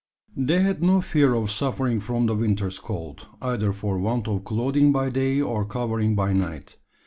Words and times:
They 0.35 0.61
had 0.61 0.81
no 0.81 0.99
fear 0.99 1.35
of 1.35 1.51
suffering 1.51 1.99
from 1.99 2.25
the 2.25 2.33
winter's 2.33 2.79
cold 2.79 3.27
either 3.39 3.71
for 3.71 3.99
want 3.99 4.27
of 4.27 4.43
clothing 4.43 4.91
by 4.91 5.11
day, 5.11 5.39
or 5.39 5.63
covering 5.63 6.15
by 6.15 6.33
night. 6.33 6.77